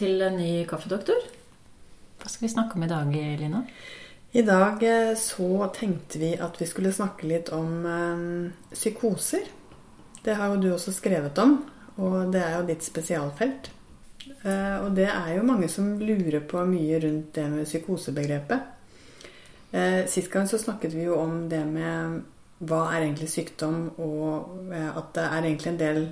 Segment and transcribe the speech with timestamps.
[0.00, 1.20] til en ny kaffedoktor.
[2.20, 3.64] Hva skal vi snakke om i dag, Lina?
[4.32, 9.48] I dag eh, så tenkte vi at vi skulle snakke litt om eh, psykoser.
[10.24, 11.58] Det har jo du også skrevet om,
[11.98, 13.72] og det er jo ditt spesialfelt.
[14.44, 18.76] Eh, og det er jo mange som lurer på mye rundt det med psykosebegrepet.
[19.72, 22.20] Eh, sist gang så snakket vi jo om det med
[22.60, 26.02] hva er egentlig sykdom, og eh, at det er egentlig en del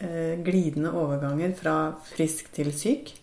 [0.00, 1.76] eh, glidende overganger fra
[2.12, 3.14] frisk til syk.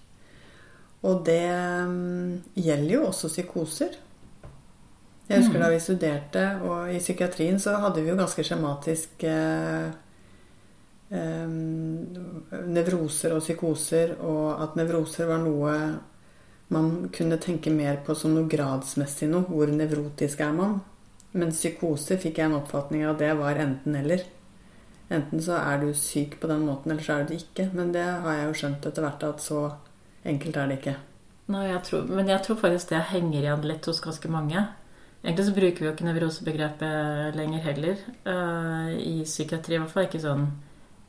[1.02, 3.98] Og det mm, gjelder jo også psykoser.
[5.32, 9.88] Jeg husker da vi studerte, og i psykiatrien så hadde vi jo ganske skjematisk eh,
[11.16, 11.54] eh,
[12.76, 15.76] nevroser og psykoser, og at nevroser var noe
[16.72, 19.44] man kunne tenke mer på som noe gradsmessig noe.
[19.48, 20.78] Hvor nevrotisk er man?
[21.36, 24.24] Men psykose fikk jeg en oppfatning av det var enten-eller.
[25.12, 27.70] Enten så er du syk på den måten, eller så er du det ikke.
[27.76, 29.66] Men det har jeg jo skjønt etter hvert at så
[30.26, 30.98] enkelt er det ikke.
[31.52, 34.64] Nå, jeg tror, men jeg tror faktisk det henger igjen litt hos ganske mange.
[35.22, 38.04] Egentlig så bruker vi jo ikke nevrosebegrepet lenger heller.
[38.26, 40.08] Uh, I psykiatri i hvert fall.
[40.08, 40.48] Ikke sånn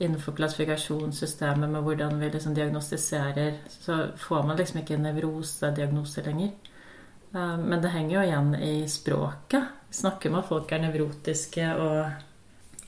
[0.02, 3.62] innenfor klassifikasjonssystemet med hvordan vi liksom diagnostiserer.
[3.72, 6.52] Så får man liksom ikke nevrosediagnose lenger.
[7.32, 9.80] Uh, men det henger jo igjen i språket.
[9.88, 12.28] Vi snakker med folk er nevrotiske og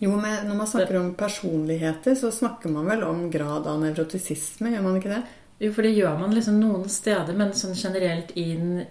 [0.03, 4.73] Jo, men når man snakker om personligheter, så snakker man vel om grad av nevrotisisme,
[4.75, 5.21] gjør man ikke det?
[5.65, 8.83] Jo, for det gjør man liksom noen steder, men sånn generelt inn,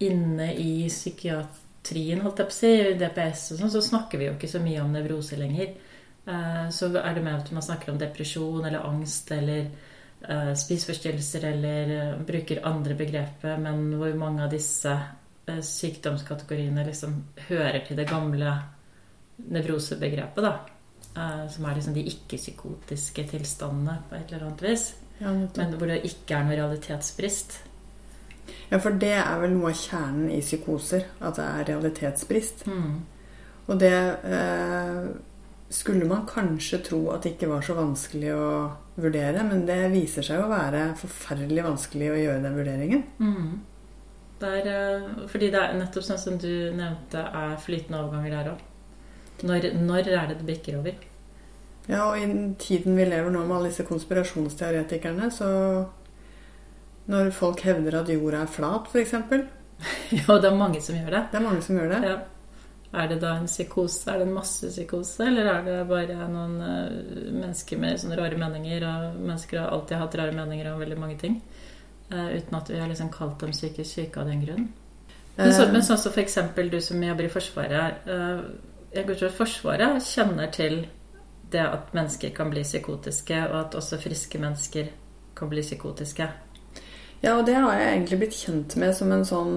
[0.00, 2.70] inne i psykiatrien, holdt jeg på å si,
[3.02, 5.74] DPS og sånn, så snakker vi jo ikke så mye om nevrose lenger.
[6.24, 9.66] Eh, Så er det mer at man snakker om depresjon eller angst eller
[10.22, 14.94] eh, spiseforstyrrelser eller eh, bruker andre begreper, men hvor mange av disse
[15.42, 17.16] sykdomskategoriene liksom
[17.48, 18.54] hører til det gamle
[19.50, 20.52] nevrosebegrepet, da.
[21.50, 24.84] Som er liksom de ikke-psykotiske tilstandene på et eller annet vis.
[25.20, 25.32] Ja.
[25.32, 27.60] Men hvor det ikke er noe realitetsbrist.
[28.70, 31.04] ja, for det er vel noe av kjernen i psykoser.
[31.20, 32.66] At det er realitetsbrist.
[32.66, 32.96] Mm.
[33.70, 35.04] Og det eh,
[35.72, 38.48] skulle man kanskje tro at det ikke var så vanskelig å
[39.00, 43.06] vurdere, men det viser seg å være forferdelig vanskelig å gjøre den vurderingen.
[43.22, 43.52] Mm.
[44.42, 48.52] Det er, eh, fordi det er nettopp sånn som du nevnte, er flytende overganger der
[48.52, 48.68] òg.
[49.42, 50.98] Når, når er det det bikker over?
[51.88, 55.48] Ja, og i den tiden vi lever nå med alle disse konspirasjonsteoretikerne, så
[57.10, 59.14] når folk hevder at jorda er flat, f.eks.
[60.14, 61.22] Ja, det er mange som gjør det.
[61.32, 62.02] Det er mange som gjør det.
[62.06, 62.18] Ja.
[62.92, 64.10] Er det da en psykose?
[64.12, 65.24] Er det en massepsykose?
[65.26, 68.84] Eller er det bare noen eh, mennesker med sånne rare meninger?
[68.86, 71.40] Og mennesker har alltid hatt rare meninger om veldig mange ting.
[72.12, 74.68] eh, uten at vi har liksom kalt dem psykisk syke av den grunn.
[75.38, 78.06] Men, så, Eh, men sånn som for eksempel du som jobber i Forsvaret.
[78.94, 80.82] jeg går til at Forsvaret kjenner til
[81.52, 84.90] det at mennesker kan bli psykotiske, og at også friske mennesker
[85.36, 86.28] kan bli psykotiske.
[87.22, 89.54] Ja, og det har jeg egentlig blitt kjent med som en sånn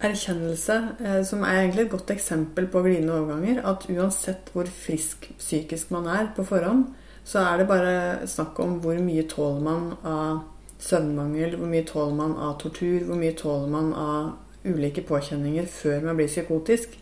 [0.00, 3.62] erkjennelse, eh, som er egentlig et godt eksempel på glidende overganger.
[3.66, 6.86] At uansett hvor frisk psykisk man er på forhånd,
[7.24, 10.44] så er det bare snakk om hvor mye tåler man av
[10.80, 14.30] søvnmangel, hvor mye tåler man av tortur, hvor mye tåler man av
[14.64, 16.96] ulike påkjenninger før man blir psykotisk.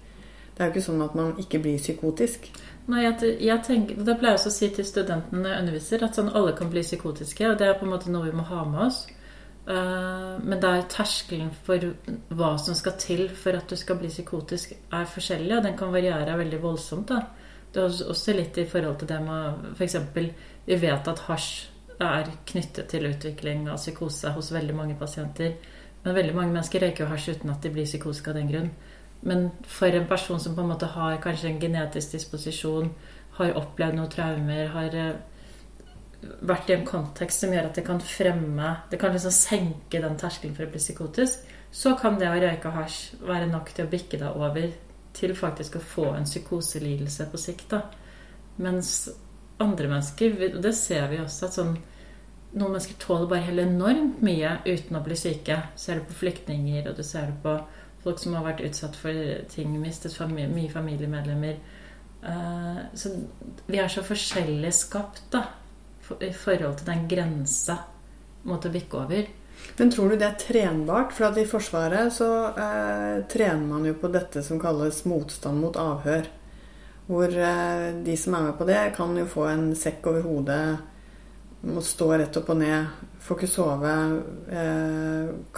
[0.54, 2.50] Det er jo ikke sånn at man ikke blir psykotisk.
[2.88, 6.16] Nei, jeg, jeg tenker, Det pleier jeg også å si til studentene jeg underviser, at
[6.16, 7.50] sånn alle kan bli psykotiske.
[7.50, 9.02] Og det er på en måte noe vi må ha med oss.
[9.68, 11.90] Uh, men der terskelen for
[12.32, 15.92] hva som skal til for at du skal bli psykotisk, er forskjellig, og den kan
[15.92, 17.12] variere veldig voldsomt.
[17.12, 17.26] da.
[17.72, 19.98] Det er også litt i forhold til det med F.eks.
[20.64, 21.50] vi vet at hasj
[22.00, 25.58] er knyttet til utvikling av psykose hos veldig mange pasienter.
[26.04, 28.70] Men veldig mange mennesker røyker jo hasj uten at de blir psykotiske av den grunn.
[29.20, 32.92] Men for en person som på en måte har kanskje en genetisk disposisjon,
[33.38, 35.18] har opplevd noen traumer, har eh,
[36.46, 40.18] vært i en kontekst som gjør at det kan fremme Det kan liksom senke den
[40.18, 43.92] terskelen for å bli psykotisk, så kan det å røyke hasj være nok til å
[43.92, 44.70] bikke deg over
[45.18, 47.70] til faktisk å få en psykoselidelse på sikt.
[47.70, 47.82] da.
[48.56, 49.08] Mens
[49.58, 51.76] andre mennesker, og det ser vi også, at sånn
[52.52, 55.58] noen mennesker tåler bare helt enormt mye uten å bli syke.
[55.76, 57.58] Ser du på flyktninger, og du ser det på
[58.04, 61.58] folk som har vært utsatt for ting, mistet familie, mye familiemedlemmer.
[62.22, 63.12] Uh, så
[63.68, 65.44] vi er så forskjellig skapt da,
[66.02, 67.78] for, i forhold til den grensa
[68.48, 69.28] mot å bikke over.
[69.78, 71.14] Men tror du det er trenbart?
[71.14, 75.78] For at i Forsvaret så uh, trener man jo på dette som kalles motstand mot
[75.78, 76.30] avhør.
[77.08, 80.62] Hvor uh, de som er med på det, kan jo få en sekk over hodet,
[81.68, 83.94] må stå rett opp og ned, får ikke sove,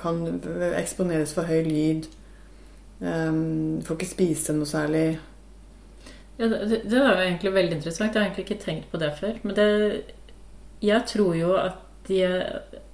[0.01, 0.21] kan
[0.79, 2.07] eksponeres for høy lyd,
[3.01, 3.33] eh,
[3.87, 5.05] får ikke spise noe særlig.
[6.41, 8.15] Ja, det, det er jo egentlig veldig interessant.
[8.15, 9.41] Jeg har egentlig ikke tenkt på det før.
[9.43, 9.67] Men det
[10.81, 12.21] Jeg tror jo at de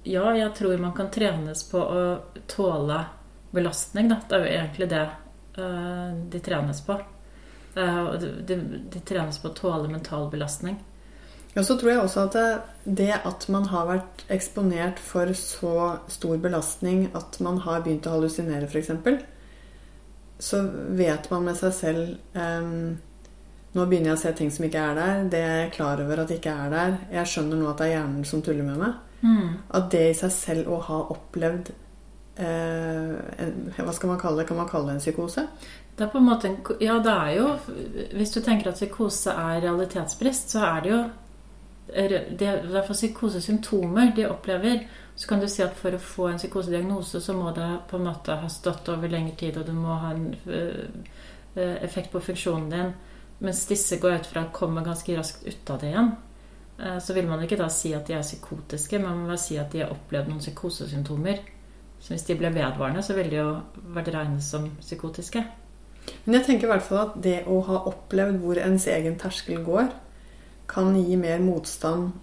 [0.03, 2.01] Ja, jeg tror man kan trenes på å
[2.47, 3.05] tåle
[3.51, 4.19] belastning, da.
[4.27, 5.05] Det er jo egentlig det
[5.57, 6.99] uh, de trenes på.
[7.77, 8.59] Uh, de,
[8.91, 10.77] de, trenes på å tåle mental belastning.
[11.55, 12.37] Ja, så tror jeg også at
[12.83, 15.73] det, at man har vært eksponert for så
[16.11, 18.91] stor belastning at man har begynt å hallusinere, f.eks.,
[20.39, 22.97] så vet man med seg selv um,
[23.77, 25.25] Nå begynner jeg å se ting som ikke er der.
[25.29, 26.93] Det jeg er klar over at ikke er der.
[27.13, 28.95] Jeg skjønner nå at det er hjernen som tuller med meg.
[29.21, 29.51] Mm.
[29.77, 31.69] At det i seg selv å ha opplevd
[32.39, 33.13] uh,
[33.43, 34.47] en, Hva skal man kalle det?
[34.49, 35.45] Kan man kalle det en psykose?
[35.97, 37.47] Det er på en måte en, Ja, det er jo
[38.17, 41.01] Hvis du tenker at psykose er realitetsbrist, så er det jo
[41.87, 44.81] det er derfor psykosesymptomer de opplever.
[45.17, 48.05] Så kan du si at for å få en psykosediagnose, så må det på en
[48.05, 52.67] måte ha stått over lengre tid, og du må ha en uh, effekt på funksjonen
[52.69, 52.91] din.
[53.41, 56.11] Mens disse går ut fra å komme ganske raskt ut av det igjen.
[56.77, 59.57] Uh, så vil man ikke da si at de er psykotiske, men man vil si
[59.57, 61.41] at de har opplevd noen psykosesymptomer.
[61.97, 63.55] Så hvis de ble vedvarende, så ville de jo
[63.97, 65.41] vært regnet som psykotiske.
[66.25, 69.65] Men jeg tenker i hvert fall at det å ha opplevd hvor ens egen terskel
[69.65, 69.89] går,
[70.69, 72.13] kan gi mer motstand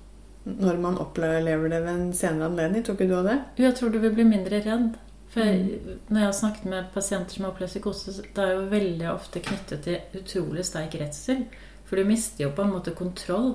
[0.44, 2.84] når man opplever det ved en senere anledning.
[2.84, 3.38] Tror ikke du av det?
[3.58, 4.98] Jeg tror du vil bli mindre redd.
[5.34, 6.02] For mm.
[6.08, 9.42] når jeg har snakket med pasienter som har opplevd psykose, det er jo veldig ofte
[9.42, 11.46] knyttet til utrolig sterk redsel.
[11.88, 13.54] For du mister jo på en måte kontroll.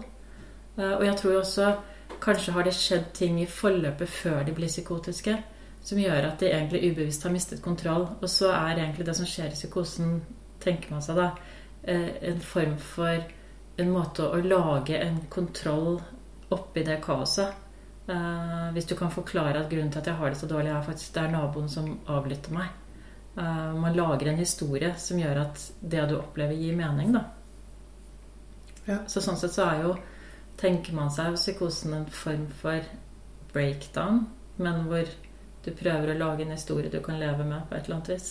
[0.78, 1.72] Eh, og jeg tror jo også
[2.20, 5.38] kanskje har det skjedd ting i forløpet før de blir psykotiske
[5.86, 8.08] som gjør at de egentlig ubevisst har mistet kontroll.
[8.20, 10.20] Og så er egentlig det som skjer i psykosen,
[10.60, 11.30] tenker man seg da,
[11.84, 13.24] eh, en form for
[13.80, 16.02] en måte å lage en kontroll
[16.56, 17.66] oppi det kaoset.
[18.10, 20.86] Uh, hvis du kan forklare at grunnen til at jeg har det så dårlig, er
[20.86, 22.72] faktisk det er naboen som avlytter meg.
[23.38, 27.28] Uh, man lager en historie som gjør at det du opplever, gir mening, da.
[28.88, 29.04] Ja.
[29.08, 29.98] Så sånn sett så er jo
[30.60, 32.84] Tenker man seg psykosen en form for
[33.54, 34.26] breakdown,
[34.60, 35.08] men hvor
[35.64, 38.26] du prøver å lage en historie du kan leve med på et eller annet vis.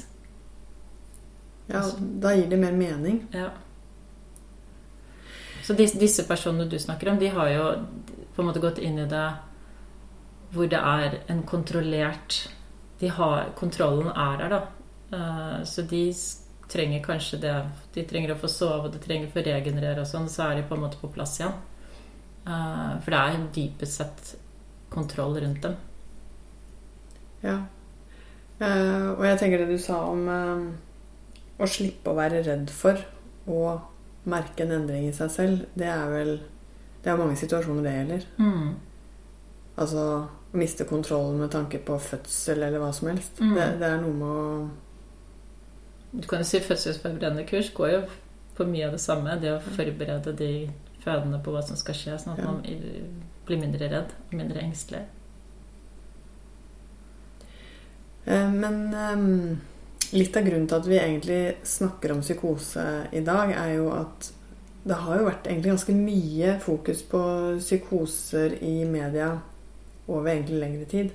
[1.69, 3.23] Ja, da gir det mer mening.
[3.33, 3.49] Ja.
[5.69, 7.65] Så disse personene du snakker om, de har jo
[8.33, 9.27] på en måte gått inn i det
[10.55, 12.47] hvor det er en kontrollert
[13.03, 14.61] de har, Kontrollen er der, da.
[15.13, 16.07] Uh, så de
[16.69, 17.53] trenger kanskje det
[17.95, 20.31] De trenger å få sove, de trenger å få regenerere og sånn.
[20.33, 21.53] Så er de på en måte på plass igjen.
[22.49, 24.33] Uh, for det er dypest sett
[24.89, 25.77] kontroll rundt dem.
[27.45, 27.59] Ja.
[28.57, 30.25] Uh, og jeg tenker det du sa om
[31.61, 33.05] å slippe å være redd for
[33.53, 33.63] å
[34.29, 36.39] merke en endring i seg selv, det er vel
[36.99, 38.25] Det er mange situasjoner det gjelder.
[38.43, 38.71] Mm.
[39.79, 40.05] Altså
[40.59, 43.41] miste kontrollen med tanke på fødsel eller hva som helst.
[43.41, 43.55] Mm.
[43.55, 44.69] Det, det, er noe med å
[46.19, 48.01] Du kan jo si fødselsforberedende kurs går jo
[48.59, 49.37] på mye av det samme.
[49.41, 50.53] Det å forberede de
[51.05, 52.51] fødende på hva som skal skje, sånn at ja.
[52.51, 52.63] man
[53.47, 55.05] blir mindre redd og mindre engstelig.
[58.29, 59.61] Eh, men um,
[60.15, 64.33] litt av grunnen til at vi egentlig snakker om psykose i dag, er jo at
[64.89, 67.23] det har jo vært egentlig ganske mye fokus på
[67.59, 69.35] psykoser i media
[70.09, 71.11] over egentlig lengre tid.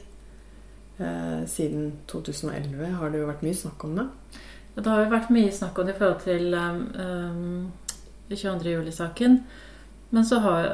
[0.97, 4.07] Eh, siden 2011 har det jo vært mye snakk om det.
[4.75, 7.71] Det har jo vært mye snakk om det i forhold til um,
[8.29, 9.39] 22.
[10.13, 10.67] Men så, har,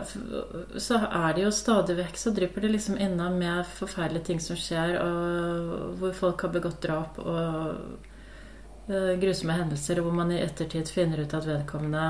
[0.75, 4.59] så, er det jo stadig vekk så drypper det liksom inna med forferdelige ting som
[4.59, 7.77] skjer, og hvor folk har begått drap og
[8.89, 12.03] uh, grusomme hendelser, og hvor man i ettertid finner ut at vedkommende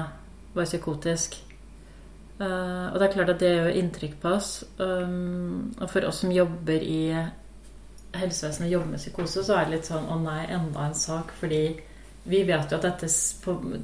[0.57, 1.37] var psykotisk.
[2.41, 4.51] Uh, og det er klart at det gjør inntrykk på oss.
[4.81, 7.03] Um, og for oss som jobber i
[8.17, 11.37] helsevesenet jobber med psykose, så er det litt sånn å nei, enda en sak.
[11.37, 11.65] Fordi
[12.25, 13.13] vi vet jo at dette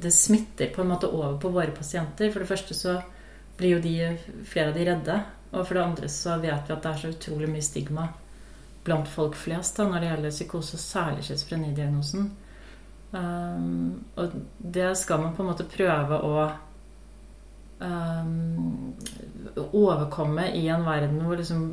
[0.02, 2.34] det smitter på en måte over på våre pasienter.
[2.34, 3.04] For det første så
[3.56, 3.96] blir jo de,
[4.44, 5.18] flere av de redde.
[5.52, 8.08] Og for det andre så vet vi at det er så utrolig mye stigma
[8.86, 12.28] blant folk flest da, når det gjelder psykose, særlig schizofrenidiagnosen.
[13.10, 16.34] Um, og det skal man på en måte prøve å
[17.80, 18.92] um,
[19.70, 21.68] overkomme i en verden hvor liksom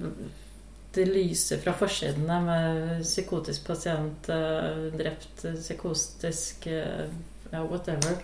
[0.93, 7.09] det lyser fra forsidene med psykotisk pasient, uh, drept, psykotisk uh,
[7.49, 8.17] ja, whatever.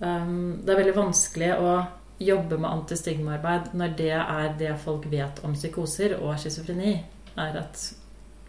[0.00, 1.76] Um, det er veldig vanskelig å
[2.18, 6.96] jobbe med antistigmaarbeid når det er det folk vet om psykoser og schizofreni,
[7.36, 7.82] er at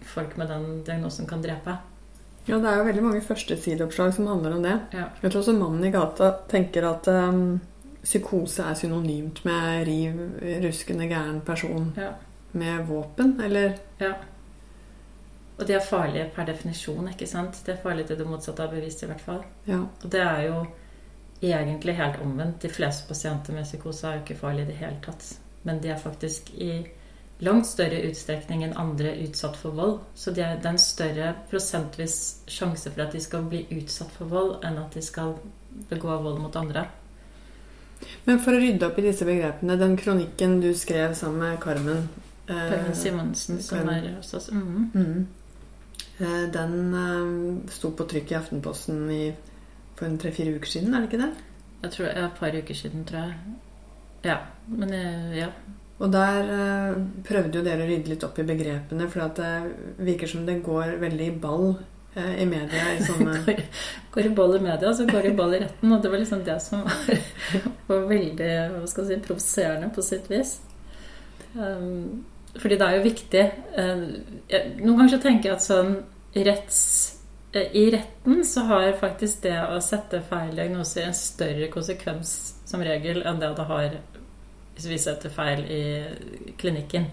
[0.08, 1.76] folk med den diagnosen kan drepe.
[2.48, 4.78] Ja, det er jo veldig mange førstesideoppslag som handler om det.
[4.96, 5.10] Ja.
[5.22, 7.60] Jeg tror også mannen i gata tenker at um,
[8.04, 10.22] psykose er synonymt med riv
[10.64, 12.14] ruskende gæren person ja.
[12.54, 14.14] med våpen, eller Ja.
[15.58, 17.64] Og de er farlige per definisjon, ikke sant?
[17.66, 19.40] Det er farlig til det motsatte av bevis, i hvert fall.
[19.66, 19.80] Ja.
[20.04, 20.60] Og det er jo
[21.42, 22.62] egentlig helt omvendt.
[22.62, 25.28] De fleste pasienter med psykose er jo ikke farlige i det hele tatt.
[25.64, 26.72] Men de er faktisk i
[27.46, 30.00] langt større utstrekning enn andre utsatt for vold.
[30.16, 34.56] Så det er en større prosentvis sjanse for at de skal bli utsatt for vold,
[34.66, 35.36] enn at de skal
[35.90, 36.88] begå vold mot andre.
[38.26, 42.08] Men for å rydde opp i disse begrepene, den kronikken du skrev sammen med Carmen
[42.48, 44.52] Carmen Simonsen, som er hos oss.
[44.52, 44.92] Mm.
[44.94, 45.28] Mm.
[46.18, 49.24] Eh, den eh, sto på trykk i Aftenposten i,
[49.98, 51.32] for en tre-fire uker siden, er det ikke det?
[51.82, 53.34] Jeg tror det er et par uker siden, tror jeg.
[54.26, 54.38] Ja.
[54.68, 55.50] Men eh, ja.
[55.98, 59.54] Og der uh, prøvde jo dere å rydde litt opp i begrepene, for det
[60.06, 62.84] virker som det går veldig i ball uh, i media.
[62.94, 63.64] I sånne går,
[64.14, 65.96] går, i ball i media, så går det i ball i retten.
[65.96, 67.26] Og det var liksom det som var,
[67.90, 70.60] var veldig hva skal jeg si, provoserende på sitt vis.
[71.58, 72.26] Um,
[72.58, 73.44] fordi det er jo viktig
[73.78, 74.02] uh,
[74.52, 75.94] Noen ganger så tenker jeg at sånn
[76.36, 76.82] retts
[77.58, 82.32] i retten så har faktisk det å sette feil diagnose en større konsekvens
[82.68, 83.98] som regel enn det det har
[84.78, 85.84] hvis vi setter feil i
[86.58, 87.08] klinikken.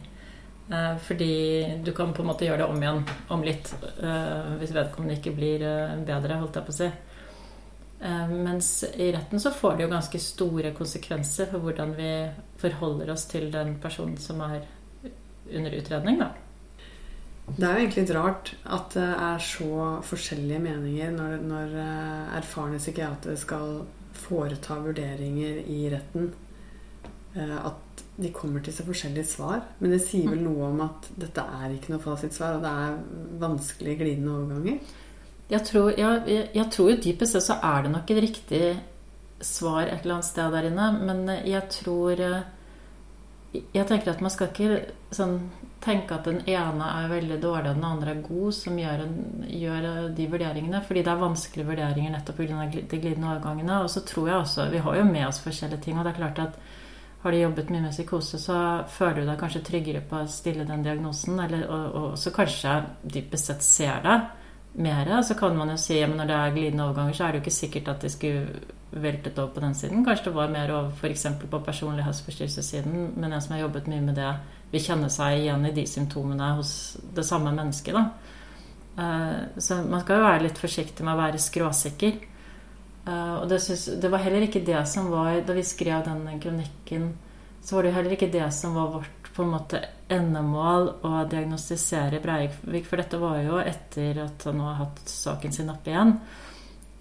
[0.71, 4.73] Eh, fordi du kan på en måte gjøre det om igjen om litt eh, hvis
[4.73, 6.93] vedkommende ikke blir eh, bedre, holdt jeg på å si.
[8.05, 8.69] Mens
[9.01, 12.09] i retten så får det jo ganske store konsekvenser for hvordan vi
[12.61, 14.67] forholder oss til den personen som er
[15.49, 16.27] under utredning, da.
[17.45, 21.75] Det er jo egentlig litt rart at det er så forskjellige meninger når, når
[22.39, 23.83] erfarne psykiatere skal
[24.17, 26.33] foreta vurderinger i retten.
[27.35, 29.65] Eh, at de kommer til så forskjellige svar.
[29.81, 30.47] Men det sier vel mm.
[30.47, 34.93] noe om at dette er ikke noe fasitsvar, og det er vanskelige glidende overganger?
[35.51, 38.63] Jeg tror, jeg, jeg tror jo dypest sett så er det nok et riktig
[39.45, 40.87] svar et eller annet sted der inne.
[41.03, 42.51] Men jeg tror eh,
[43.75, 44.79] Jeg tenker at man skal ikke
[45.15, 45.37] sånn,
[45.85, 49.19] tenke at den ene er veldig dårlig og den andre er god, som gjør, en,
[49.49, 50.81] gjør de vurderingene.
[50.87, 52.69] Fordi det er vanskelige vurderinger nettopp pga.
[52.75, 53.83] de glidende overgangene.
[53.83, 55.99] Og så tror jeg også Vi har jo med oss forskjellige ting.
[55.99, 56.59] Og det er klart at
[57.25, 58.57] har du jobbet mye med psykose, så
[58.93, 61.39] føler du deg kanskje tryggere på å stille den diagnosen.
[61.41, 64.19] Eller, og, og så kanskje dypest sett ser det
[64.75, 65.23] mer.
[65.23, 67.45] Så kan man jo si at når det er glidende overganger, så er det jo
[67.47, 68.45] ikke sikkert at de skulle
[68.95, 70.05] veltet over på den siden.
[70.05, 71.27] Kanskje det var mer over f.eks.
[71.51, 73.15] på personlighetsforstyrrelsessiden.
[73.17, 74.35] Men en som har jobbet mye med det,
[74.75, 76.73] vil kjenne seg igjen i de symptomene hos
[77.15, 77.95] det samme mennesket.
[77.95, 78.05] da.
[78.99, 82.23] Eh, så man skal jo være litt forsiktig med å være skråsikker.
[83.05, 86.39] Uh, og det, synes, det, var heller ikke det som var Da vi skrev den
[86.41, 87.11] kronikken,
[87.61, 92.23] så var det heller ikke det som var vårt på en måte endemål å diagnostisere
[92.23, 92.87] Breivik.
[92.89, 96.15] For dette var jo etter at han har hatt saken sin opp igjen.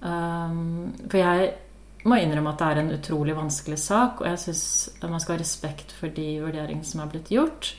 [0.03, 1.53] Um, for jeg
[2.03, 4.65] må innrømme at det er en utrolig vanskelig sak, og jeg syns
[5.07, 7.73] man skal ha respekt for de vurderingene som er blitt gjort.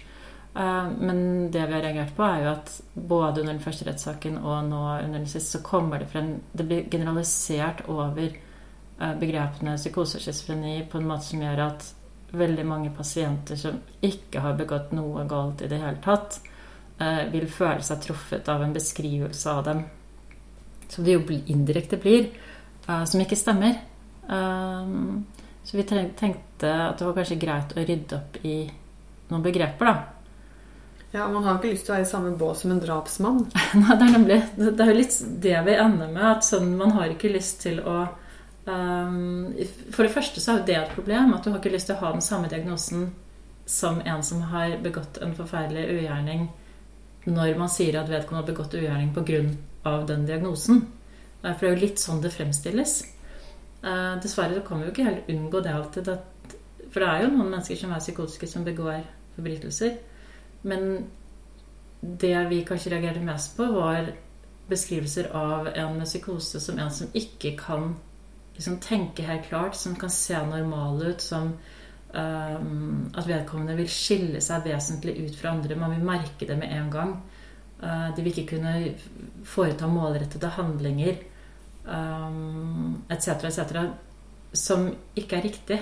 [0.55, 4.39] Eh, men det vi har reagert på, er jo at både under den første rettssaken
[4.39, 9.77] og nå under den siste, så kommer det frem Det blir generalisert over eh, begrepene
[9.77, 11.91] psykose og schizofreni på en måte som gjør at
[12.35, 16.41] veldig mange pasienter som ikke har begått noe galt i det hele tatt,
[16.99, 19.85] eh, vil føle seg truffet av en beskrivelse av dem.
[20.89, 22.29] Som det jo indirekte blir,
[22.85, 23.79] som ikke stemmer.
[24.29, 28.57] Så vi tenkte at det var kanskje greit å rydde opp i
[29.31, 30.15] noen begreper, da.
[31.15, 33.45] Ja, Man har ikke lyst til å være i samme bås som en drapsmann.
[33.81, 36.25] Nei, det er nemlig Det er jo litt det vi ender med.
[36.27, 38.01] At sånn, man har ikke lyst til å
[38.67, 39.53] um,
[39.95, 41.37] For det første så er jo det et problem.
[41.37, 43.13] At du har ikke lyst til å ha den samme diagnosen
[43.71, 46.49] som en som har begått en forferdelig ugjerning,
[47.25, 49.95] når man sier at vedkommende har begått ugjerning pga.
[50.11, 50.83] den diagnosen.
[51.45, 52.99] For det er jo litt sånn det fremstilles.
[53.85, 56.09] Uh, dessverre så kan vi jo ikke heller unngå det alltid.
[56.09, 56.57] At,
[56.89, 59.05] for det er jo noen mennesker som er psykotiske, som begår
[59.37, 59.99] forbrytelser.
[60.65, 61.07] Men
[62.01, 64.09] det vi kanskje reagerte mest på, var
[64.69, 67.95] beskrivelser av en med psykose som en som ikke kan
[68.57, 71.53] liksom, tenke helt klart, som kan se normal ut, som
[72.15, 75.77] um, At vedkommende vil skille seg vesentlig ut fra andre.
[75.77, 77.15] Man vil merke det med en gang.
[77.83, 78.95] Uh, de vil ikke kunne
[79.45, 81.21] foreta målrettede handlinger
[81.85, 83.85] um, etc., etc.,
[84.55, 85.81] som ikke er riktig.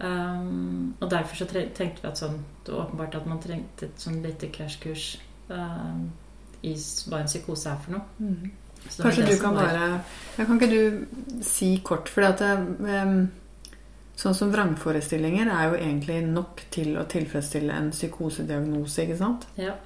[0.00, 4.00] Um, og derfor så tenkte vi at sånn, det var åpenbart at man trengte et
[4.00, 5.10] sånn lite krasjkurs
[5.52, 6.06] um,
[6.64, 6.72] i
[7.10, 8.06] hva en psykose er for noe.
[8.22, 8.50] Mm.
[8.80, 9.88] Kanskje du kan bare
[10.38, 12.46] ja, Kan ikke du si kort For det,
[12.80, 13.26] um,
[14.16, 19.44] sånn som vrangforestillinger er jo egentlig nok til å tilfredsstille en psykosediagnose, ikke sant?
[19.60, 19.76] Ja.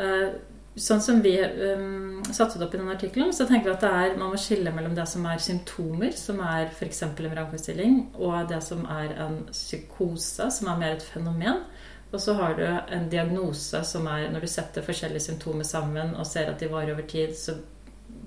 [0.00, 0.36] Uh,
[0.78, 4.16] sånn som vi um, satte det opp i den artikkelen, så tenker vi at er,
[4.18, 7.02] man må skille mellom det som er symptomer, som er f.eks.
[7.08, 11.64] en vrangforestilling, og det som er en psykose, som er mer et fenomen.
[12.10, 16.26] Og så har du en diagnose som er når du setter forskjellige symptomer sammen og
[16.26, 17.54] ser at de varer over tid, så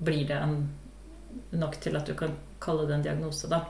[0.04, 0.62] blir det en,
[1.52, 3.64] nok til at du kan kalle det en diagnose, da.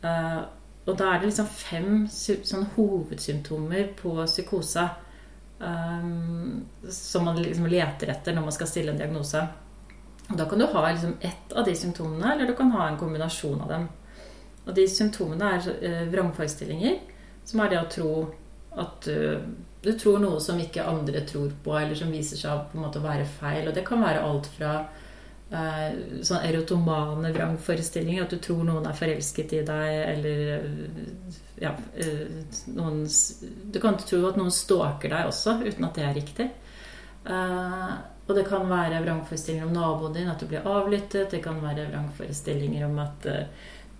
[0.00, 0.40] Uh,
[0.88, 4.86] og da er det liksom fem sånn hovedsymptomer på psykose
[5.60, 9.46] eh, som man liksom leter etter når man skal stille en diagnose.
[10.30, 12.98] Og da kan du ha liksom ett av de symptomene, eller du kan ha en
[12.98, 13.88] kombinasjon av dem.
[14.66, 17.00] Og de symptomene er eh, vrangforestillinger,
[17.44, 18.12] som er det å tro
[18.80, 19.40] at du,
[19.82, 23.00] du tror noe som ikke andre tror på, eller som viser seg på en måte
[23.00, 23.66] å være feil.
[23.66, 24.74] Og det kan være alt fra
[25.50, 31.74] eh, sånn erotomane vrangforestillinger, at du tror noen er forelsket i deg, eller eh, ja,
[31.94, 32.38] eh,
[32.76, 33.02] noen
[33.72, 36.48] Du kan tro at noen stalker deg også, uten at det er riktig.
[37.30, 41.34] Og det kan være vrangforestillinger om naboen din, at du blir avlyttet.
[41.34, 43.26] Det kan være vrangforestillinger om at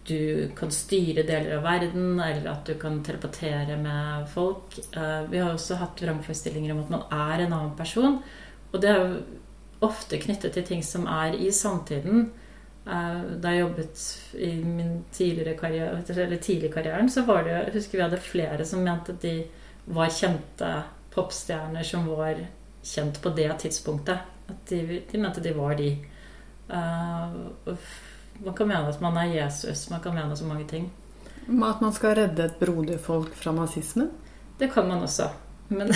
[0.09, 4.79] du kan styre deler av verden, eller at du kan telepatere med folk.
[4.95, 8.21] Vi har også hatt vrangforestillinger om at man er en annen person.
[8.71, 9.40] Og det er jo
[9.81, 12.31] ofte knyttet til ting som er i samtiden.
[12.87, 17.73] Eh, Da jeg jobbet i min tidligere karriere, eller tidlig karrieren, så var det Jeg
[17.75, 19.45] husker vi hadde flere som mente at de
[19.87, 22.37] var kjente popstjerner som var
[22.85, 24.19] kjent på det tidspunktet.
[24.49, 25.91] At de, de mente de var de.
[26.71, 27.75] Eh,
[28.45, 30.91] man kan mene at man er Jesus, man kan mene så mange ting.
[31.49, 34.11] At man skal redde et broderfolk fra nazismen?
[34.59, 35.29] Det kan man også.
[35.69, 35.93] Men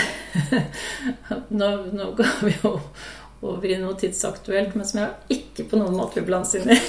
[1.61, 2.81] nå, nå går vi jo
[3.45, 6.81] over i noe tidsaktuelt, men som jeg ikke på noen måte vil blandes inn i.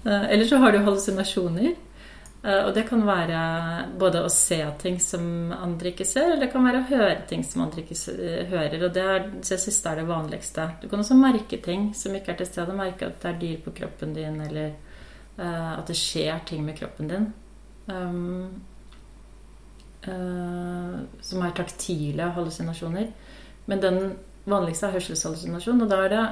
[0.00, 1.74] Eh, Eller så har du hallusinasjoner.
[2.42, 3.40] Eh, Og det kan være
[4.00, 7.44] både å se ting som andre ikke ser, eller det kan være å høre ting
[7.44, 7.98] som andre ikke
[8.48, 8.78] hører.
[8.86, 10.70] Og det, er, det siste er det vanligste.
[10.80, 12.76] Du kan også merke ting som ikke er til stede.
[12.76, 14.72] Merke at det er dyr på kroppen din, eller
[15.36, 17.28] uh, at det skjer ting med kroppen din.
[17.92, 18.48] Um,
[20.08, 23.12] uh, som er taktile hallusinasjoner.
[23.68, 24.00] Men den
[24.48, 26.24] vanligste er hørselshallusinasjon, og da er det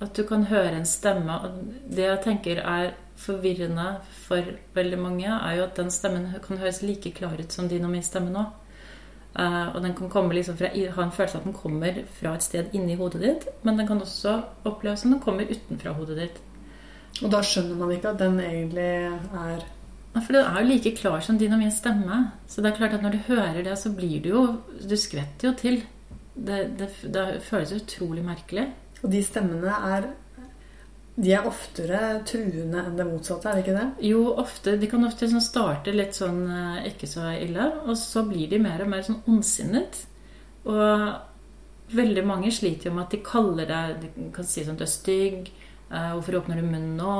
[0.00, 1.36] at du kan høre en stemme.
[1.44, 6.60] Og det jeg tenker er forvirrende for veldig mange, er jo at den stemmen kan
[6.60, 8.46] høres like klar ut som din og min stemme nå.
[9.30, 12.32] Uh, og den kan komme liksom fra, ha en følelse av at den kommer fra
[12.34, 14.32] et sted inni hodet ditt, men den kan også
[14.66, 16.40] oppleves som den kommer utenfra hodet ditt.
[17.20, 19.62] Og da skjønner man ikke at den egentlig er
[20.16, 22.32] For den er jo like klar som din og min stemme.
[22.48, 24.44] Så det er klart at når du hører det, så blir du jo
[24.88, 25.82] Du skvetter jo til.
[26.34, 28.68] Det, det, det føles utrolig merkelig.
[29.02, 30.10] Og de stemmene er
[31.20, 34.06] De er oftere truende enn det motsatte, er det ikke det?
[34.08, 38.22] Jo, ofte, De kan ofte sånn starte litt sånn eh, ikke så ille, og så
[38.28, 40.04] blir de mer og mer sånn ondsinnet.
[40.70, 41.10] Og
[41.96, 44.92] veldig mange sliter jo med at de kaller deg De kan si sånn du er
[44.92, 45.50] stygg.
[45.90, 47.14] Uh, hvorfor åpner du munnen nå?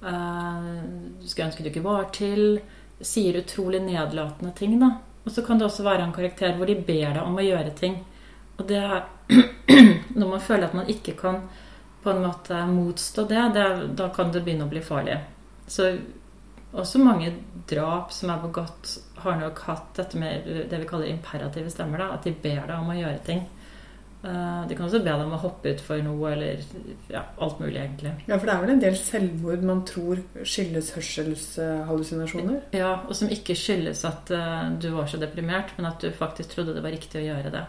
[0.00, 0.78] Uh,
[1.20, 2.62] skulle ønske du ikke var til.
[3.00, 4.94] Sier utrolig nedlatende ting, da.
[5.26, 7.74] Og så kan det også være en karakter hvor de ber deg om å gjøre
[7.76, 8.00] ting.
[8.60, 9.08] Og det er
[10.20, 11.40] Når man føler at man ikke kan
[12.00, 15.18] på en måte motstå det, det er, da kan det begynne å bli farlig.
[15.68, 15.90] Så
[16.72, 17.28] også mange
[17.68, 22.00] drap som er begått, har nok hatt dette med det vi kaller imperative stemmer.
[22.00, 23.42] Da, at de ber deg om å gjøre ting.
[24.22, 26.64] Eh, De kan også be deg om å hoppe utfor noe, eller
[27.12, 28.14] ja, alt mulig, egentlig.
[28.26, 32.62] Ja, for det er vel en del selvmord man tror skyldes hørselshallusinasjoner?
[32.76, 36.56] Ja, Og som ikke skyldes at eh, du var så deprimert, men at du faktisk
[36.56, 37.64] trodde det var riktig å gjøre det.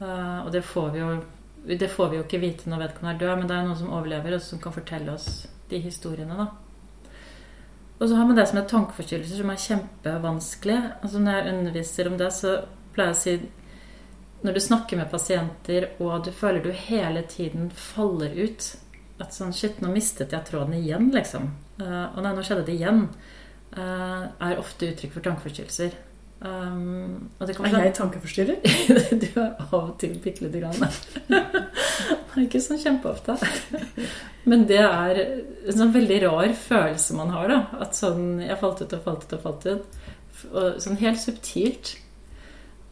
[0.00, 1.10] Eh, og det får jo
[1.68, 3.92] det får vi jo ikke vite når vedkommende er død, men det er noen som
[3.92, 5.26] overlever, og som kan fortelle oss
[5.68, 6.36] de historiene.
[6.38, 6.46] da.
[7.98, 10.78] Og så har man det som er tankeforstyrrelser, som er kjempevanskelig.
[11.02, 12.54] Altså Når jeg underviser om det, så
[12.94, 13.38] pleier jeg å si
[14.42, 18.76] Når du snakker med pasienter, og du føler du hele tiden faller ut
[19.18, 21.50] At sånn Shit, nå mistet jeg tråden igjen, liksom.
[21.82, 23.08] Uh, og nei, nå skjedde det igjen.
[23.74, 25.98] Uh, er ofte uttrykk for tankeforstyrrelser.
[26.38, 28.60] Um, det Er jeg tankeforstyrrer?
[29.22, 30.84] du er av og til bitte lite grann.
[32.44, 33.34] ikke sånn kjempeofte.
[34.46, 37.50] Men det er en sånn veldig rar følelse man har.
[37.50, 39.98] da At sånn Jeg falt ut og falt ut og falt ut.
[40.52, 41.96] Og sånn helt subtilt.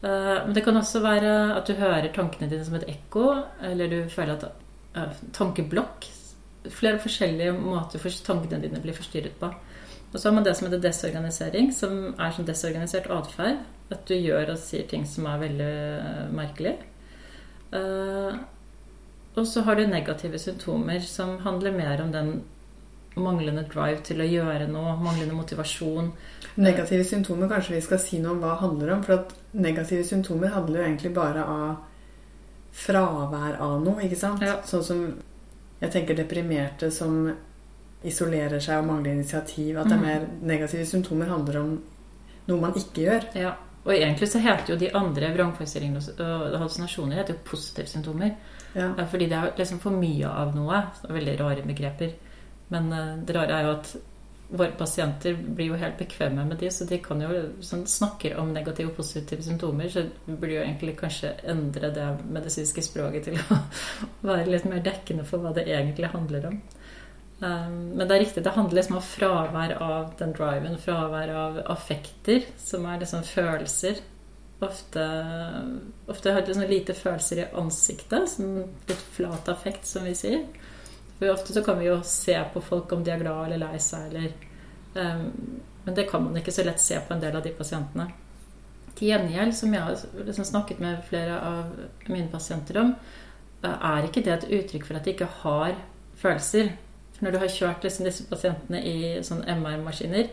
[0.03, 3.29] Uh, Men det kan også være at du hører tankene dine som et ekko,
[3.63, 4.49] eller du føler at
[4.97, 6.11] uh, Tankeblokk.
[6.67, 9.53] Flere forskjellige måter tankene dine blir forstyrret på.
[10.17, 13.59] Og så har man det som heter desorganisering, som er sånn desorganisert atferd.
[13.93, 16.71] At du gjør og sier ting som er veldig eh, merkelig.
[17.69, 18.33] Uh,
[19.37, 22.31] og så har du negative symptomer som handler mer om den
[23.13, 26.09] manglende drive til å gjøre noe, manglende motivasjon.
[26.57, 29.05] Negative symptomer, kanskje vi skal si noe om hva det handler om.
[29.05, 31.75] For at negative symptomer handler jo egentlig bare av
[32.73, 34.41] fravær av noe, ikke sant?
[34.41, 34.63] Ja.
[34.65, 35.05] Sånn som
[35.77, 37.27] jeg tenker deprimerte som
[38.03, 39.77] isolerer seg og mangler initiativ.
[39.77, 40.05] At det er Mhm.
[40.05, 41.81] mer negative symptomer handler om
[42.47, 43.35] noe man ikke gjør.
[43.35, 43.53] Ja.
[43.85, 48.35] Og egentlig så heter jo de andre vrangforestillingene og hallusinasjoner heter jo positive symptomer.
[48.75, 48.93] Ja.
[49.05, 50.83] Fordi det er liksom for mye av noe.
[51.09, 52.11] Veldig rare begreper.
[52.69, 53.95] Men eh, det rare er jo at
[54.49, 57.27] våre pasienter blir jo helt bekvemme med de, så de kan jo
[57.59, 62.05] sånn, snakker om negative og positive symptomer, så vi burde jo egentlig kanskje endre det
[62.31, 63.57] medisinske språket til å
[64.29, 66.61] være litt mer dekkende for hva det egentlig handler om.
[67.39, 71.59] Um, men det er riktig, det handler liksom om fravær av den driven, fravær av
[71.69, 74.01] affekter, som er liksom følelser.
[74.65, 75.03] Ofte,
[76.09, 80.47] ofte har liksom lite følelser i ansiktet, sånn litt flat affekt, som vi sier.
[81.19, 83.81] For ofte så kan vi jo se på folk om de er glad eller lei
[83.81, 84.33] seg, eller
[84.97, 85.27] um,
[85.85, 88.09] Men det kan man ikke så lett se på en del av de pasientene.
[88.97, 91.69] Til gjengjeld, som jeg har liksom snakket med flere av
[92.09, 92.95] mine pasienter om,
[93.61, 95.77] eh, er ikke det et uttrykk for at de ikke har
[96.19, 96.73] følelser.
[97.19, 100.29] Når du har kjørt liksom disse pasientene i sånn MR-maskiner,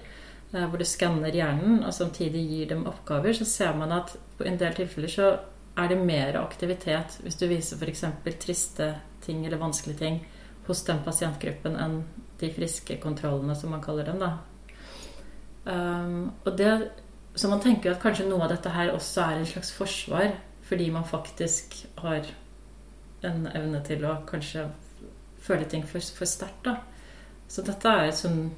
[0.53, 4.47] eh, hvor du skanner hjernen og samtidig gir dem oppgaver, så ser man at på
[4.49, 5.31] en del tilfeller så
[5.75, 8.05] er det mer aktivitet hvis du viser f.eks.
[8.43, 8.93] triste
[9.25, 10.21] ting eller vanskelige ting
[10.67, 12.03] hos den pasientgruppen enn
[12.41, 14.21] de friske kontrollene, som man kaller dem.
[14.21, 14.33] da.
[15.65, 16.71] Um, og det,
[17.35, 20.91] så man tenker at kanskje noe av dette her også er en slags forsvar, fordi
[20.93, 22.29] man faktisk har
[23.25, 24.69] en evne til å kanskje
[25.45, 26.71] føle ting for, for sterkt.
[27.49, 28.49] Så dette er sånn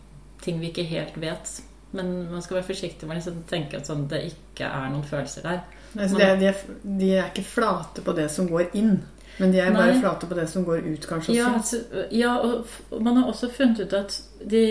[0.42, 1.56] ting vi ikke helt vet.
[1.96, 5.06] Men man skal være forsiktig med å liksom tenke at sånn, det ikke er noen
[5.06, 5.60] følelser der.
[5.96, 8.98] Nei, de, er, de, er, de, er, ikke flate på det som går inn.
[9.36, 9.80] Men de er Nei.
[9.80, 11.36] bare flate på det som går ut, kanskje?
[11.36, 11.80] Ja, altså,
[12.14, 14.62] ja, og man har også funnet ut at de,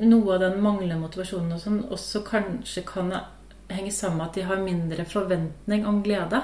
[0.00, 3.12] noe av den manglende motivasjonen og sånn også kanskje kan
[3.72, 6.40] henge sammen med at de har mindre forventning om glede.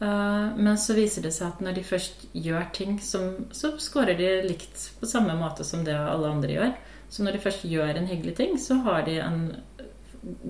[0.00, 4.16] Uh, men så viser det seg at når de først gjør ting, som, så scorer
[4.16, 6.72] de likt på samme måte som det alle andre gjør.
[7.10, 9.42] Så når de først gjør en hyggelig ting, så har de en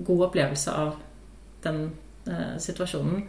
[0.07, 0.95] god opplevelse av
[1.65, 1.83] den
[2.29, 3.25] uh, situasjonen.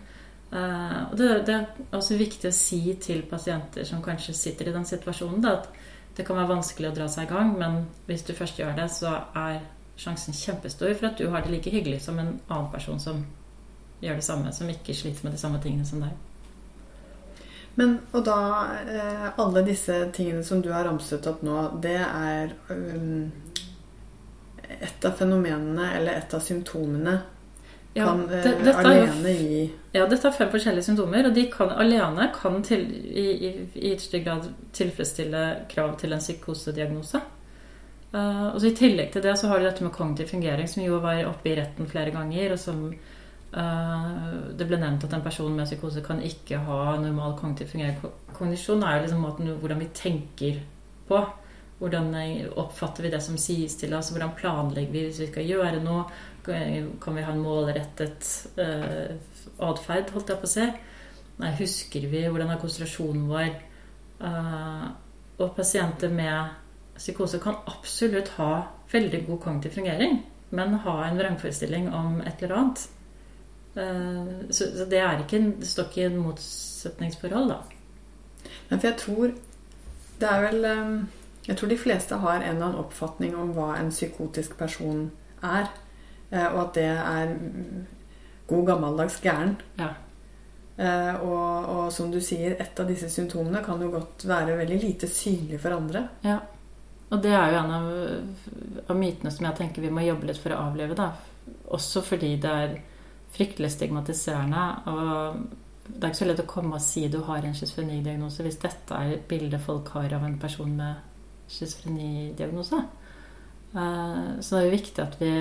[0.52, 4.76] Uh, og det, det, er også viktig å si til pasienter som kanskje sitter i
[4.76, 8.26] den situasjonen, da, at det kan være vanskelig å dra seg i gang, men hvis
[8.28, 9.62] du først gjør det, så er
[9.98, 13.24] sjansen kjempestor for at du har det like hyggelig som en annen person som
[14.02, 16.12] gjør det samme, som ikke sliter med de samme tingene som deg.
[17.74, 18.38] Men, og da
[18.84, 23.30] eh, Alle disse tingene som du har ramset opp nå, det er um,
[24.72, 27.14] et av fenomenene eller et av symptomene
[27.92, 29.62] ja, kan det, dette, alene gi
[29.92, 33.92] Ja, dette er fem forskjellige symptomer, og de kan alene kan til, i, i, i
[33.92, 37.20] ytterste grad tilfredsstille krav til en psykosediagnose.
[38.12, 40.84] Uh, og så I tillegg til det så har du dette med kognitiv fungering, som
[40.84, 42.56] jo var oppe i retten flere ganger.
[42.56, 42.86] og som
[43.52, 48.80] Det ble nevnt at en person med psykose kan ikke ha normal kognitiv fungerende Kognisjon
[48.80, 50.62] er jo liksom måten hvordan vi tenker
[51.08, 51.18] på.
[51.82, 52.14] Hvordan
[52.62, 54.12] oppfatter vi det som sies til oss?
[54.14, 56.06] Hvordan planlegger vi hvis vi skal gjøre noe?
[56.46, 59.12] Kan vi ha en målrettet uh,
[59.66, 60.66] atferd, holdt jeg på å si?
[61.42, 63.52] Nei, husker vi hvordan er konsentrasjonen vår?
[64.22, 64.88] Uh,
[65.42, 66.54] og pasienter med
[66.98, 68.52] psykose kan absolutt ha
[68.92, 70.20] veldig god kognitiv fungering,
[70.54, 72.84] men ha en vrangforestilling om et eller annet.
[73.72, 78.50] Uh, så, så, det er ikke, det står ikke i en motsetningsforhold, da.
[78.68, 79.30] Men for jeg tror
[80.20, 81.08] Det er vel um,
[81.46, 85.10] Jeg tror de fleste har en eller annen oppfatning om hva en psykotisk person
[85.42, 85.70] er.
[86.30, 87.32] Eh, og at det er
[88.48, 89.56] god gammeldags gæren.
[89.78, 89.88] Ja.
[90.78, 94.78] Eh, og, og, som du sier, et av disse symptomene kan jo godt være veldig
[94.80, 96.06] lite synlig for andre.
[96.24, 96.38] Ja.
[97.12, 97.90] Og det er jo en av,
[98.88, 101.12] av mytene som jeg tenker vi må jobbe litt for å avleve, Da.
[101.74, 102.74] Også fordi det er
[103.32, 104.64] fryktelig stigmatiserende.
[104.92, 105.42] Og
[105.88, 108.98] det er ikke så lett å komme og si du har en schizofrenidiagnose hvis dette
[108.98, 112.80] er bildet folk har av en person med schizofrenidiagnose.
[113.72, 115.34] Eh, så det er jo viktig at vi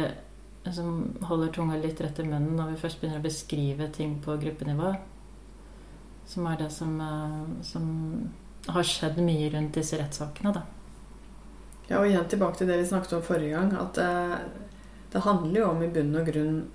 [0.71, 4.37] som holder tunga litt rett i munnen når vi først begynner å beskrive ting på
[4.43, 4.93] gruppenivå.
[6.31, 7.85] Som er det som, eh, som
[8.67, 10.61] har skjedd mye rundt disse rettssakene, da.
[11.87, 13.73] Ja, og igjen tilbake til det vi snakket om forrige gang.
[13.75, 14.37] At det, eh,
[15.11, 16.69] det handler jo om i bunn og grunn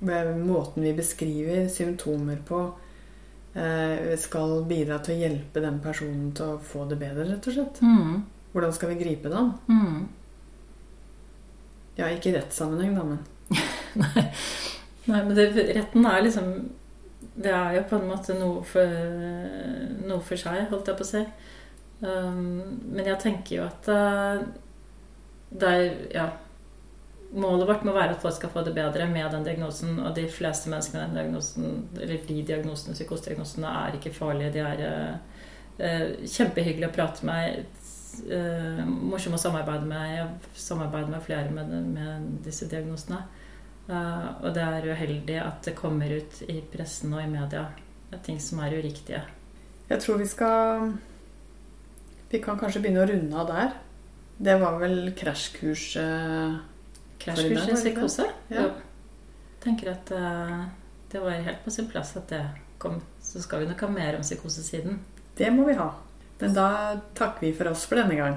[0.00, 2.60] måten vi beskriver symptomer på,
[3.54, 7.52] eh, skal bidra til å hjelpe den personen til å få det bedre, rett og
[7.54, 7.82] slett.
[7.82, 8.24] Mm.
[8.52, 9.52] Hvordan skal vi gripe det an?
[9.68, 10.08] Mm.
[11.96, 13.24] Ja, ikke i rettssammenheng, da, men
[14.02, 14.24] Nei.
[15.06, 16.48] Nei, men det, retten er liksom
[17.38, 18.96] Det er jo på en måte noe for,
[20.08, 21.22] noe for seg, holdt jeg på å si.
[22.00, 24.42] Um, men jeg tenker jo at uh,
[25.52, 26.26] det er Ja.
[27.36, 29.98] Målet vårt må være at folk skal få det bedre med den diagnosen.
[30.00, 34.52] Og de fleste menneskene med den diagnosen, eller de diagnosene, psykosediagnosene, er ikke farlige.
[34.54, 34.84] De er
[35.80, 37.66] uh, kjempehyggelige å prate med
[38.30, 40.14] uh, morsom å samarbeide med.
[40.14, 43.18] Jeg samarbeider med flere med, med disse diagnosene.
[43.90, 47.66] Uh, og det er uheldig at det kommer ut i pressen og i media
[48.24, 49.20] ting som er uriktige.
[49.90, 50.94] Jeg tror vi skal
[52.30, 53.76] Vi kan kanskje begynne å runde av der.
[54.48, 56.72] Det var vel krasjkurset
[57.22, 58.26] Krasjkurs i psykose?
[58.52, 58.68] Ja.
[59.62, 60.66] Tenker at uh,
[61.12, 62.42] det var helt på sin plass at det
[62.78, 63.00] kom.
[63.22, 65.00] Så skal vi nok ha mer om psykosesiden.
[65.36, 65.90] Det må vi ha.
[66.38, 66.68] Men da
[67.16, 68.36] takker vi for oss for denne gang.